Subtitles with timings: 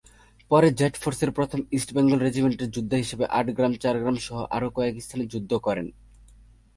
[0.51, 5.87] পরে জেড ফোর্সের প্রথম ইস্ট বেঙ্গল রেজিমেন্টের যোদ্ধা হিসেবে আটগ্রাম-চারগ্রামসহ আরও কয়েক স্থানে যুদ্ধ করেন।